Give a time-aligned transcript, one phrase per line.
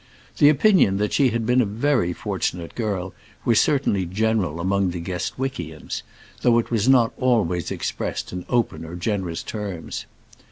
[0.39, 3.13] The opinion that she had been a very fortunate girl
[3.45, 6.01] was certainly general among the Guestwickians,
[6.41, 10.07] though it was not always expressed in open or generous terms.